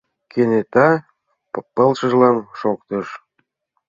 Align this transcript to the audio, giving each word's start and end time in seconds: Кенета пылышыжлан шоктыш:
Кенета 0.31 0.89
пылышыжлан 1.75 2.35
шоктыш: 2.59 3.07